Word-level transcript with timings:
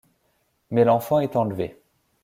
Mais 0.71 0.83
l’enfant 0.83 1.19
est 1.19 1.35
enlevé. 1.35 1.77